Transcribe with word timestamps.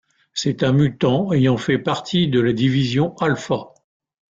C'est 0.33 0.63
un 0.63 0.73
mutant 0.73 1.31
ayant 1.31 1.57
fait 1.57 1.77
partie 1.77 2.27
de 2.27 2.39
la 2.39 2.53
Division 2.53 3.15
Alpha. 3.17 3.67